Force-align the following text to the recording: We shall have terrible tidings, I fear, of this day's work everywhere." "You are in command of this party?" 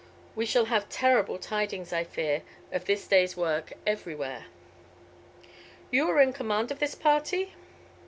We 0.35 0.47
shall 0.47 0.65
have 0.65 0.89
terrible 0.89 1.37
tidings, 1.37 1.93
I 1.93 2.05
fear, 2.05 2.41
of 2.71 2.85
this 2.85 3.07
day's 3.07 3.37
work 3.37 3.73
everywhere." 3.85 4.45
"You 5.91 6.09
are 6.09 6.19
in 6.19 6.33
command 6.33 6.71
of 6.71 6.79
this 6.79 6.95
party?" 6.95 7.53